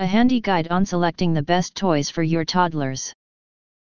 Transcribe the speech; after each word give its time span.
A 0.00 0.06
handy 0.06 0.40
guide 0.40 0.68
on 0.68 0.86
selecting 0.86 1.34
the 1.34 1.42
best 1.42 1.74
toys 1.74 2.08
for 2.08 2.22
your 2.22 2.42
toddlers. 2.42 3.12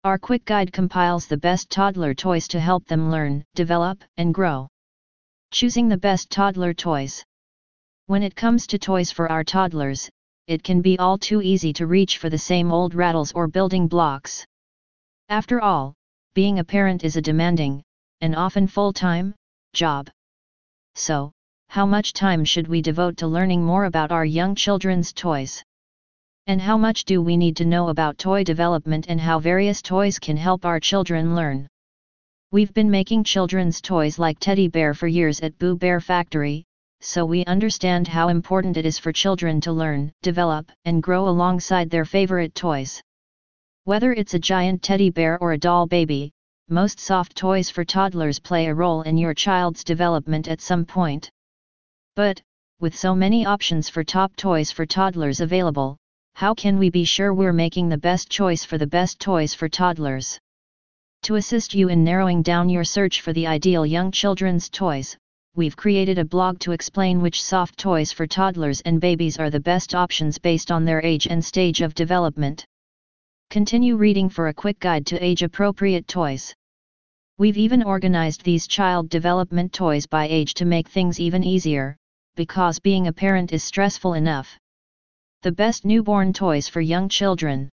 Our 0.06 0.18
quick 0.18 0.46
guide 0.46 0.72
compiles 0.72 1.28
the 1.28 1.36
best 1.36 1.70
toddler 1.70 2.14
toys 2.14 2.48
to 2.48 2.62
help 2.62 2.86
them 2.86 3.12
learn, 3.12 3.44
develop, 3.56 4.02
and 4.16 4.34
grow. 4.34 4.70
Choosing 5.52 5.90
the 5.90 5.98
best 5.98 6.30
toddler 6.30 6.74
toys. 6.74 7.26
When 8.06 8.24
it 8.24 8.38
comes 8.38 8.68
to 8.68 8.80
toys 8.80 9.12
for 9.12 9.30
our 9.30 9.44
toddlers, 9.44 10.10
it 10.48 10.64
can 10.64 10.82
be 10.82 10.98
all 10.98 11.18
too 11.18 11.42
easy 11.42 11.74
to 11.74 11.88
reach 11.88 12.20
for 12.20 12.30
the 12.30 12.38
same 12.38 12.72
old 12.72 12.96
rattles 12.96 13.34
or 13.34 13.50
building 13.50 13.90
blocks. 13.90 14.46
After 15.28 15.60
all, 15.60 15.94
being 16.34 16.60
a 16.60 16.64
parent 16.64 17.04
is 17.04 17.18
a 17.18 17.22
demanding, 17.22 17.84
and 18.22 18.34
often 18.34 18.68
full-time, 18.68 19.36
job. 19.74 20.10
So, 20.96 21.34
how 21.68 21.86
much 21.86 22.14
time 22.14 22.46
should 22.46 22.70
we 22.70 22.82
devote 22.82 23.18
to 23.18 23.28
learning 23.28 23.62
more 23.62 23.84
about 23.84 24.14
our 24.14 24.24
young 24.24 24.56
children's 24.56 25.12
toys? 25.12 25.62
And 26.50 26.62
how 26.62 26.78
much 26.78 27.04
do 27.04 27.22
we 27.22 27.36
need 27.36 27.58
to 27.58 27.66
know 27.66 27.90
about 27.90 28.18
toy 28.18 28.46
development 28.46 29.08
and 29.10 29.20
how 29.20 29.38
various 29.38 29.82
toys 29.82 30.18
can 30.18 30.38
help 30.38 30.64
our 30.64 30.80
children 30.80 31.36
learn? 31.36 31.68
We've 32.54 32.74
been 32.74 32.90
making 32.90 33.26
children's 33.26 33.82
toys 33.82 34.18
like 34.18 34.40
Teddy 34.40 34.70
Bear 34.70 34.94
for 34.94 35.08
years 35.08 35.42
at 35.42 35.60
Boo 35.60 35.76
Bear 35.76 36.00
Factory, 36.00 36.64
so 37.02 37.26
we 37.26 37.44
understand 37.44 38.08
how 38.08 38.30
important 38.30 38.78
it 38.78 38.86
is 38.86 38.98
for 38.98 39.12
children 39.12 39.60
to 39.60 39.74
learn, 39.74 40.10
develop, 40.22 40.72
and 40.86 41.04
grow 41.04 41.28
alongside 41.28 41.90
their 41.90 42.06
favorite 42.06 42.56
toys. 42.56 43.02
Whether 43.84 44.14
it's 44.14 44.34
a 44.34 44.40
giant 44.40 44.82
teddy 44.82 45.10
bear 45.10 45.38
or 45.40 45.52
a 45.52 45.58
doll 45.58 45.86
baby, 45.86 46.32
most 46.70 46.98
soft 46.98 47.36
toys 47.36 47.70
for 47.70 47.84
toddlers 47.84 48.40
play 48.40 48.68
a 48.68 48.74
role 48.74 49.02
in 49.02 49.18
your 49.18 49.34
child's 49.34 49.84
development 49.84 50.48
at 50.48 50.62
some 50.62 50.86
point. 50.86 51.30
But, 52.16 52.42
with 52.80 52.96
so 52.96 53.14
many 53.14 53.46
options 53.46 53.90
for 53.90 54.06
top 54.06 54.34
toys 54.38 54.72
for 54.72 54.86
toddlers 54.86 55.42
available, 55.42 55.98
how 56.38 56.54
can 56.54 56.78
we 56.78 56.92
be 56.92 57.04
sure 57.04 57.34
we're 57.34 57.52
making 57.52 57.90
the 57.90 57.98
best 57.98 58.30
choice 58.30 58.64
for 58.64 58.78
the 58.78 58.86
best 58.86 59.20
toys 59.20 59.56
for 59.56 59.68
toddlers? 59.68 60.40
To 61.24 61.34
assist 61.34 61.74
you 61.74 61.90
in 61.90 62.04
narrowing 62.04 62.44
down 62.44 62.70
your 62.70 62.84
search 62.84 63.22
for 63.22 63.34
the 63.34 63.48
ideal 63.48 63.88
young 63.88 64.12
children's 64.12 64.70
toys, 64.70 65.18
we've 65.56 65.76
created 65.76 66.20
a 66.20 66.26
blog 66.26 66.60
to 66.60 66.74
explain 66.74 67.24
which 67.24 67.42
soft 67.42 67.80
toys 67.80 68.12
for 68.12 68.28
toddlers 68.28 68.82
and 68.82 69.02
babies 69.02 69.40
are 69.40 69.50
the 69.50 69.60
best 69.60 69.96
options 69.96 70.38
based 70.38 70.72
on 70.72 70.86
their 70.86 71.02
age 71.02 71.26
and 71.26 71.44
stage 71.44 71.82
of 71.82 71.96
development. 71.96 72.64
Continue 73.50 73.96
reading 73.96 74.30
for 74.30 74.50
a 74.50 74.54
quick 74.54 74.80
guide 74.80 75.08
to 75.08 75.26
age-appropriate 75.26 76.08
toys. 76.08 76.54
We've 77.40 77.58
even 77.58 77.82
organized 77.82 78.44
these 78.44 78.68
child 78.68 79.10
development 79.10 79.74
toys 79.74 80.06
by 80.06 80.28
age 80.28 80.54
to 80.54 80.66
make 80.66 80.88
things 80.88 81.20
even 81.20 81.44
easier, 81.44 81.98
because 82.36 82.78
being 82.78 83.08
a 83.08 83.12
parent 83.12 83.54
is 83.54 83.64
stressful 83.64 84.14
enough. 84.14 84.56
The 85.44 85.52
best 85.52 85.86
newborn 85.86 86.34
toys 86.34 86.68
for 86.68 86.82
young 86.82 87.10
children. 87.10 87.70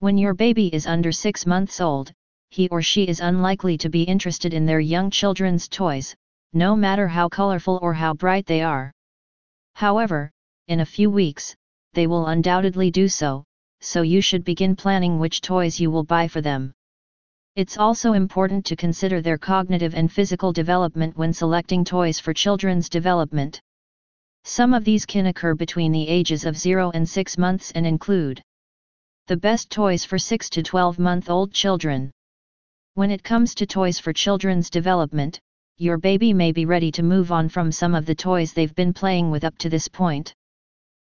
When 0.00 0.18
your 0.18 0.34
baby 0.34 0.68
is 0.68 0.86
under 0.86 1.12
6 1.12 1.46
months 1.46 1.80
old, 1.80 2.12
he 2.50 2.68
or 2.68 2.82
she 2.82 3.04
is 3.04 3.20
unlikely 3.20 3.78
to 3.78 3.88
be 3.88 4.02
interested 4.02 4.52
in 4.52 4.66
their 4.66 4.80
young 4.80 5.10
children's 5.10 5.66
toys, 5.66 6.14
no 6.52 6.76
matter 6.76 7.08
how 7.08 7.30
colorful 7.30 7.78
or 7.80 7.94
how 7.94 8.12
bright 8.12 8.44
they 8.44 8.60
are. 8.60 8.92
However, 9.74 10.30
in 10.68 10.80
a 10.80 10.86
few 10.86 11.10
weeks, 11.10 11.56
they 11.94 12.06
will 12.06 12.26
undoubtedly 12.26 12.90
do 12.90 13.08
so, 13.08 13.44
so 13.80 14.02
you 14.02 14.20
should 14.20 14.44
begin 14.44 14.76
planning 14.76 15.18
which 15.18 15.40
toys 15.40 15.80
you 15.80 15.90
will 15.90 16.04
buy 16.04 16.28
for 16.28 16.42
them. 16.42 16.72
It's 17.56 17.78
also 17.78 18.12
important 18.12 18.66
to 18.66 18.76
consider 18.76 19.22
their 19.22 19.38
cognitive 19.38 19.94
and 19.94 20.12
physical 20.12 20.52
development 20.52 21.16
when 21.16 21.32
selecting 21.32 21.82
toys 21.82 22.20
for 22.20 22.34
children's 22.34 22.90
development. 22.90 23.58
Some 24.46 24.74
of 24.74 24.84
these 24.84 25.06
can 25.06 25.26
occur 25.26 25.54
between 25.54 25.90
the 25.90 26.06
ages 26.06 26.44
of 26.44 26.58
0 26.58 26.90
and 26.92 27.08
6 27.08 27.38
months 27.38 27.70
and 27.70 27.86
include 27.86 28.42
the 29.26 29.38
best 29.38 29.70
toys 29.70 30.04
for 30.04 30.18
6 30.18 30.50
to 30.50 30.62
12 30.62 30.98
month 30.98 31.30
old 31.30 31.50
children. 31.50 32.10
When 32.92 33.10
it 33.10 33.24
comes 33.24 33.54
to 33.54 33.66
toys 33.66 33.98
for 33.98 34.12
children's 34.12 34.68
development, 34.68 35.40
your 35.78 35.96
baby 35.96 36.34
may 36.34 36.52
be 36.52 36.66
ready 36.66 36.92
to 36.92 37.02
move 37.02 37.32
on 37.32 37.48
from 37.48 37.72
some 37.72 37.94
of 37.94 38.04
the 38.04 38.14
toys 38.14 38.52
they've 38.52 38.74
been 38.74 38.92
playing 38.92 39.30
with 39.30 39.44
up 39.44 39.56
to 39.58 39.70
this 39.70 39.88
point. 39.88 40.34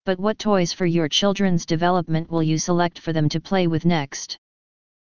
But 0.04 0.18
what 0.18 0.40
toys 0.40 0.72
for 0.72 0.86
your 0.86 1.08
children's 1.08 1.64
development 1.64 2.32
will 2.32 2.42
you 2.42 2.58
select 2.58 2.98
for 2.98 3.12
them 3.12 3.28
to 3.28 3.40
play 3.40 3.68
with 3.68 3.84
next? 3.84 4.36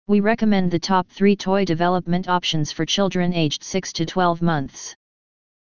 We 0.07 0.21
recommend 0.21 0.71
the 0.71 0.79
top 0.79 1.07
3 1.11 1.37
toy 1.37 1.67
development 1.67 2.31
options 2.31 2.73
for 2.73 2.87
children 2.87 3.35
aged 3.35 3.63
6 3.63 3.93
to 3.93 4.07
12 4.07 4.41
months. 4.41 4.95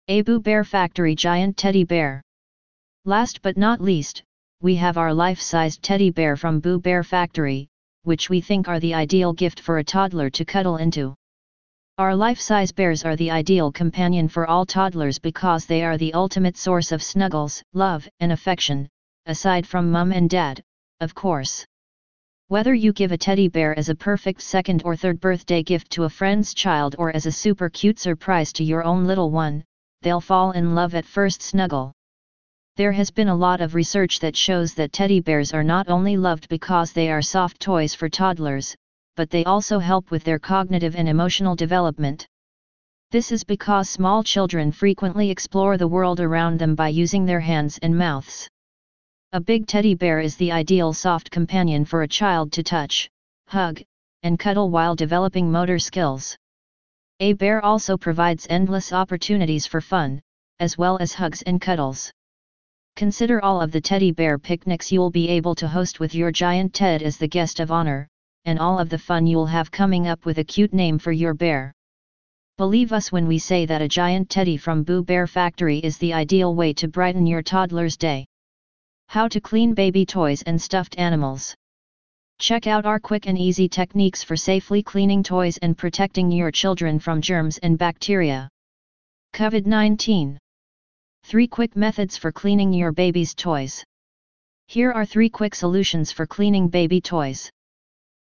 Abu 0.08 0.38
Bear 0.38 0.62
Factory 0.62 1.16
Giant 1.16 1.56
Teddy 1.56 1.82
Bear 1.82 2.22
Last 3.08 3.40
but 3.40 3.56
not 3.56 3.80
least, 3.80 4.24
we 4.60 4.74
have 4.74 4.98
our 4.98 5.14
life-sized 5.14 5.80
teddy 5.80 6.10
bear 6.10 6.34
from 6.34 6.58
Boo 6.58 6.80
Bear 6.80 7.04
Factory, 7.04 7.68
which 8.02 8.28
we 8.28 8.40
think 8.40 8.66
are 8.66 8.80
the 8.80 8.94
ideal 8.94 9.32
gift 9.32 9.60
for 9.60 9.78
a 9.78 9.84
toddler 9.84 10.28
to 10.30 10.44
cuddle 10.44 10.78
into. 10.78 11.14
Our 11.98 12.16
life-size 12.16 12.72
bears 12.72 13.04
are 13.04 13.14
the 13.14 13.30
ideal 13.30 13.70
companion 13.70 14.26
for 14.26 14.48
all 14.48 14.66
toddlers 14.66 15.20
because 15.20 15.66
they 15.66 15.84
are 15.84 15.96
the 15.96 16.14
ultimate 16.14 16.56
source 16.56 16.90
of 16.90 17.00
snuggles, 17.00 17.62
love, 17.74 18.08
and 18.18 18.32
affection, 18.32 18.88
aside 19.26 19.68
from 19.68 19.92
mum 19.92 20.10
and 20.10 20.28
dad, 20.28 20.60
of 21.00 21.14
course. 21.14 21.64
Whether 22.48 22.74
you 22.74 22.92
give 22.92 23.12
a 23.12 23.16
teddy 23.16 23.46
bear 23.46 23.78
as 23.78 23.88
a 23.88 23.94
perfect 23.94 24.40
second 24.40 24.82
or 24.84 24.96
third 24.96 25.20
birthday 25.20 25.62
gift 25.62 25.90
to 25.90 26.02
a 26.02 26.10
friend's 26.10 26.54
child 26.54 26.96
or 26.98 27.14
as 27.14 27.26
a 27.26 27.30
super 27.30 27.68
cute 27.68 28.00
surprise 28.00 28.52
to 28.54 28.64
your 28.64 28.82
own 28.82 29.04
little 29.04 29.30
one, 29.30 29.62
they'll 30.02 30.20
fall 30.20 30.50
in 30.50 30.74
love 30.74 30.96
at 30.96 31.04
first 31.04 31.40
snuggle. 31.40 31.92
There 32.76 32.92
has 32.92 33.10
been 33.10 33.28
a 33.28 33.34
lot 33.34 33.62
of 33.62 33.74
research 33.74 34.20
that 34.20 34.36
shows 34.36 34.74
that 34.74 34.92
teddy 34.92 35.20
bears 35.20 35.54
are 35.54 35.64
not 35.64 35.88
only 35.88 36.18
loved 36.18 36.46
because 36.50 36.92
they 36.92 37.10
are 37.10 37.22
soft 37.22 37.58
toys 37.58 37.94
for 37.94 38.10
toddlers, 38.10 38.76
but 39.16 39.30
they 39.30 39.44
also 39.44 39.78
help 39.78 40.10
with 40.10 40.24
their 40.24 40.38
cognitive 40.38 40.94
and 40.94 41.08
emotional 41.08 41.56
development. 41.56 42.26
This 43.12 43.32
is 43.32 43.44
because 43.44 43.88
small 43.88 44.22
children 44.22 44.72
frequently 44.72 45.30
explore 45.30 45.78
the 45.78 45.88
world 45.88 46.20
around 46.20 46.58
them 46.58 46.74
by 46.74 46.88
using 46.88 47.24
their 47.24 47.40
hands 47.40 47.78
and 47.78 47.96
mouths. 47.96 48.46
A 49.32 49.40
big 49.40 49.66
teddy 49.66 49.94
bear 49.94 50.20
is 50.20 50.36
the 50.36 50.52
ideal 50.52 50.92
soft 50.92 51.30
companion 51.30 51.86
for 51.86 52.02
a 52.02 52.08
child 52.08 52.52
to 52.52 52.62
touch, 52.62 53.08
hug, 53.48 53.80
and 54.22 54.38
cuddle 54.38 54.68
while 54.68 54.94
developing 54.94 55.50
motor 55.50 55.78
skills. 55.78 56.36
A 57.20 57.32
bear 57.32 57.64
also 57.64 57.96
provides 57.96 58.46
endless 58.50 58.92
opportunities 58.92 59.66
for 59.66 59.80
fun, 59.80 60.20
as 60.60 60.76
well 60.76 60.98
as 60.98 61.14
hugs 61.14 61.40
and 61.40 61.58
cuddles. 61.58 62.12
Consider 62.96 63.44
all 63.44 63.60
of 63.60 63.72
the 63.72 63.80
teddy 63.80 64.10
bear 64.10 64.38
picnics 64.38 64.90
you'll 64.90 65.10
be 65.10 65.28
able 65.28 65.54
to 65.56 65.68
host 65.68 66.00
with 66.00 66.14
your 66.14 66.32
giant 66.32 66.72
Ted 66.72 67.02
as 67.02 67.18
the 67.18 67.28
guest 67.28 67.60
of 67.60 67.70
honor, 67.70 68.08
and 68.46 68.58
all 68.58 68.78
of 68.78 68.88
the 68.88 68.96
fun 68.96 69.26
you'll 69.26 69.44
have 69.44 69.70
coming 69.70 70.06
up 70.06 70.24
with 70.24 70.38
a 70.38 70.44
cute 70.44 70.72
name 70.72 70.98
for 70.98 71.12
your 71.12 71.34
bear. 71.34 71.74
Believe 72.56 72.94
us 72.94 73.12
when 73.12 73.28
we 73.28 73.36
say 73.36 73.66
that 73.66 73.82
a 73.82 73.88
giant 73.88 74.30
teddy 74.30 74.56
from 74.56 74.82
Boo 74.82 75.04
Bear 75.04 75.26
Factory 75.26 75.78
is 75.80 75.98
the 75.98 76.14
ideal 76.14 76.54
way 76.54 76.72
to 76.72 76.88
brighten 76.88 77.26
your 77.26 77.42
toddler's 77.42 77.98
day. 77.98 78.24
How 79.08 79.28
to 79.28 79.42
clean 79.42 79.74
baby 79.74 80.06
toys 80.06 80.40
and 80.40 80.60
stuffed 80.60 80.98
animals. 80.98 81.54
Check 82.38 82.66
out 82.66 82.86
our 82.86 82.98
quick 82.98 83.26
and 83.26 83.36
easy 83.36 83.68
techniques 83.68 84.22
for 84.22 84.36
safely 84.36 84.82
cleaning 84.82 85.22
toys 85.22 85.58
and 85.58 85.76
protecting 85.76 86.30
your 86.32 86.50
children 86.50 86.98
from 86.98 87.20
germs 87.20 87.58
and 87.58 87.76
bacteria. 87.76 88.48
COVID-19 89.34 90.38
3 91.28 91.48
Quick 91.48 91.74
Methods 91.74 92.16
for 92.16 92.30
Cleaning 92.30 92.72
Your 92.72 92.92
Baby's 92.92 93.34
Toys. 93.34 93.82
Here 94.68 94.92
are 94.92 95.04
3 95.04 95.28
quick 95.28 95.56
solutions 95.56 96.12
for 96.12 96.24
cleaning 96.24 96.68
baby 96.68 97.00
toys. 97.00 97.50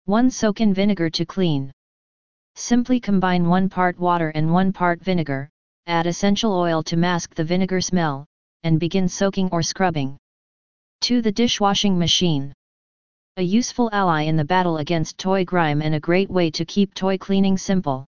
1. 0.06 0.28
Soak 0.30 0.60
in 0.60 0.74
vinegar 0.74 1.08
to 1.10 1.24
clean. 1.24 1.70
Simply 2.56 2.98
combine 2.98 3.46
1 3.46 3.68
part 3.68 3.96
water 4.00 4.30
and 4.30 4.52
1 4.52 4.72
part 4.72 5.00
vinegar, 5.00 5.48
add 5.86 6.08
essential 6.08 6.52
oil 6.52 6.82
to 6.82 6.96
mask 6.96 7.36
the 7.36 7.44
vinegar 7.44 7.80
smell, 7.80 8.26
and 8.64 8.80
begin 8.80 9.08
soaking 9.08 9.48
or 9.52 9.62
scrubbing. 9.62 10.16
2. 11.02 11.22
The 11.22 11.30
dishwashing 11.30 11.96
machine. 11.96 12.52
A 13.36 13.42
useful 13.42 13.90
ally 13.92 14.22
in 14.22 14.34
the 14.34 14.44
battle 14.44 14.78
against 14.78 15.18
toy 15.18 15.44
grime 15.44 15.82
and 15.82 15.94
a 15.94 16.00
great 16.00 16.28
way 16.28 16.50
to 16.50 16.64
keep 16.64 16.94
toy 16.94 17.16
cleaning 17.16 17.56
simple. 17.58 18.06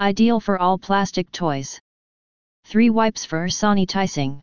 Ideal 0.00 0.40
for 0.40 0.58
all 0.58 0.78
plastic 0.78 1.30
toys. 1.30 1.78
3 2.68 2.90
Wipes 2.90 3.24
for 3.24 3.46
sanitizing. 3.46 4.40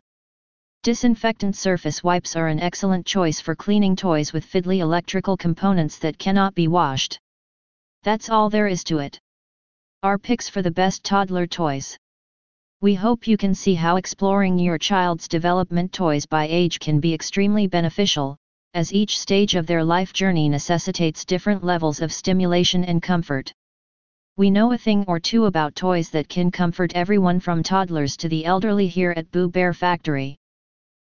Disinfectant 0.82 1.54
surface 1.54 2.02
wipes 2.02 2.34
are 2.34 2.48
an 2.48 2.58
excellent 2.58 3.06
choice 3.06 3.38
for 3.38 3.54
cleaning 3.54 3.94
toys 3.94 4.32
with 4.32 4.44
fiddly 4.44 4.78
electrical 4.78 5.36
components 5.36 6.00
that 6.00 6.18
cannot 6.18 6.52
be 6.52 6.66
washed. 6.66 7.20
That's 8.02 8.28
all 8.28 8.50
there 8.50 8.66
is 8.66 8.82
to 8.90 8.98
it. 8.98 9.16
Our 10.02 10.18
picks 10.18 10.48
for 10.48 10.60
the 10.60 10.72
best 10.72 11.04
toddler 11.04 11.46
toys. 11.46 11.96
We 12.80 12.94
hope 12.94 13.28
you 13.28 13.36
can 13.36 13.54
see 13.54 13.74
how 13.74 13.94
exploring 13.94 14.58
your 14.58 14.76
child's 14.76 15.28
development 15.28 15.92
toys 15.92 16.26
by 16.26 16.48
age 16.50 16.80
can 16.80 16.98
be 16.98 17.14
extremely 17.14 17.68
beneficial, 17.68 18.36
as 18.74 18.92
each 18.92 19.20
stage 19.20 19.54
of 19.54 19.68
their 19.68 19.84
life 19.84 20.12
journey 20.12 20.48
necessitates 20.48 21.24
different 21.24 21.62
levels 21.62 22.00
of 22.02 22.12
stimulation 22.12 22.82
and 22.82 23.00
comfort. 23.00 23.52
We 24.38 24.50
know 24.50 24.72
a 24.72 24.76
thing 24.76 25.02
or 25.08 25.18
two 25.18 25.46
about 25.46 25.74
toys 25.74 26.10
that 26.10 26.28
can 26.28 26.50
comfort 26.50 26.92
everyone 26.94 27.40
from 27.40 27.62
toddlers 27.62 28.18
to 28.18 28.28
the 28.28 28.44
elderly 28.44 28.86
here 28.86 29.14
at 29.16 29.30
Boo 29.30 29.48
Bear 29.48 29.72
Factory. 29.72 30.36